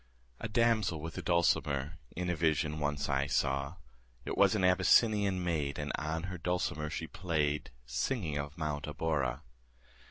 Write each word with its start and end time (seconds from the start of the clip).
A 0.39 0.47
damsel 0.49 0.99
with 0.99 1.15
a 1.19 1.21
dulcimer 1.21 1.99
In 2.15 2.27
a 2.27 2.35
vision 2.35 2.79
once 2.79 3.07
I 3.07 3.27
saw: 3.27 3.75
It 4.25 4.35
was 4.35 4.55
an 4.55 4.63
Abyssinian 4.63 5.43
maid, 5.43 5.77
And 5.77 5.91
on 5.93 6.23
her 6.23 6.39
dulcimer 6.39 6.89
she 6.89 7.05
play'd, 7.05 7.69
40 7.83 7.83
Singing 7.85 8.37
of 8.39 8.57
Mount 8.57 8.85
Abora. 8.85 9.41